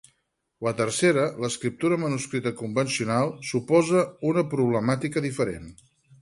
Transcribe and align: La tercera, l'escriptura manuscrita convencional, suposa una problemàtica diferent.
La 0.67 0.71
tercera, 0.77 1.25
l'escriptura 1.43 1.99
manuscrita 2.03 2.53
convencional, 2.63 3.31
suposa 3.51 4.03
una 4.31 4.45
problemàtica 4.55 5.25
diferent. 5.29 5.71